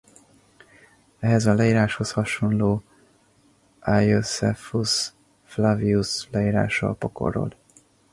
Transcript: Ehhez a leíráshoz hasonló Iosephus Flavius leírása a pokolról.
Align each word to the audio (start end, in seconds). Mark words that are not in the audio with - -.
Ehhez 1.19 1.45
a 1.45 1.53
leíráshoz 1.53 2.11
hasonló 2.11 2.83
Iosephus 3.85 5.13
Flavius 5.43 6.29
leírása 6.31 6.89
a 6.89 6.93
pokolról. 6.93 7.55